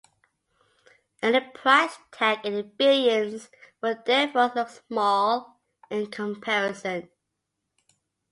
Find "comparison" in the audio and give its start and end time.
6.09-7.11